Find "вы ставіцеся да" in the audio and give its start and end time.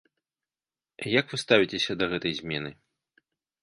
1.35-2.11